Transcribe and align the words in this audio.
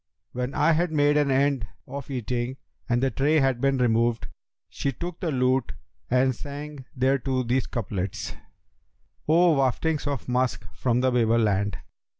When 0.31 0.55
I 0.55 0.71
had 0.71 0.91
made 0.91 1.15
an 1.15 1.29
end 1.29 1.67
of 1.85 2.09
eating 2.09 2.57
and 2.89 3.03
the 3.03 3.11
tray 3.11 3.39
had 3.39 3.61
been 3.61 3.77
re 3.77 3.85
moved, 3.87 4.29
she 4.67 4.91
took 4.91 5.19
the 5.19 5.29
lute 5.29 5.73
and 6.09 6.33
sang 6.35 6.85
thereto 6.99 7.43
these 7.43 7.67
couplets, 7.67 8.33
'O 9.29 9.57
waftings 9.57 10.07
of 10.07 10.27
musk 10.27 10.65
from 10.73 11.01
the 11.01 11.11
Babel 11.11 11.37
land! 11.37 11.77